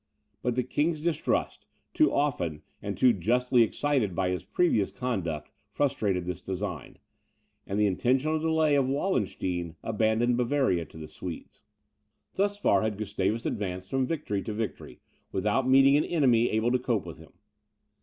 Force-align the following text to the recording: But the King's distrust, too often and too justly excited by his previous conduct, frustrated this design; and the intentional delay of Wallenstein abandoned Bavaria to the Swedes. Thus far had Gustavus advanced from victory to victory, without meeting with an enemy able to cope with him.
But 0.41 0.55
the 0.55 0.63
King's 0.63 0.99
distrust, 0.99 1.67
too 1.93 2.11
often 2.11 2.63
and 2.81 2.97
too 2.97 3.13
justly 3.13 3.61
excited 3.61 4.15
by 4.15 4.29
his 4.31 4.43
previous 4.43 4.91
conduct, 4.91 5.51
frustrated 5.69 6.25
this 6.25 6.41
design; 6.41 6.97
and 7.67 7.79
the 7.79 7.85
intentional 7.85 8.39
delay 8.39 8.73
of 8.73 8.87
Wallenstein 8.89 9.75
abandoned 9.83 10.37
Bavaria 10.37 10.85
to 10.85 10.97
the 10.97 11.07
Swedes. 11.07 11.61
Thus 12.33 12.57
far 12.57 12.81
had 12.81 12.97
Gustavus 12.97 13.45
advanced 13.45 13.91
from 13.91 14.07
victory 14.07 14.41
to 14.41 14.53
victory, 14.53 15.01
without 15.31 15.69
meeting 15.69 15.93
with 15.93 16.05
an 16.05 16.09
enemy 16.09 16.49
able 16.49 16.71
to 16.71 16.79
cope 16.79 17.05
with 17.05 17.19
him. 17.19 17.33